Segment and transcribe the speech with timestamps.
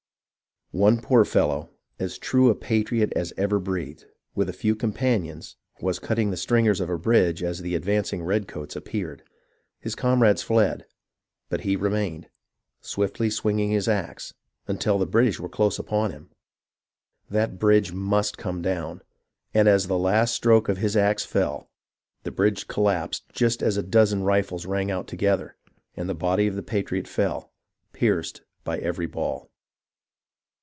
[0.73, 1.69] One poor fellow,
[1.99, 6.79] as true a patriot as ever breathed, with a few companions, was cutting the stringers
[6.79, 9.21] of a bridge as the advancing redcoats appeared.
[9.81, 10.85] His com rades fled,
[11.49, 12.29] but he remained,
[12.79, 14.33] swiftly swinging his axe,
[14.65, 16.29] until the British were close upon him.
[17.29, 19.01] That bridge must come down,
[19.53, 21.69] and as the last stroke of his axe fell,
[22.23, 25.57] the bridge col lapsed just as a dozen rifles rang out together,
[25.97, 27.51] and the body of the patriot fell,
[27.91, 29.49] pierced by every ball.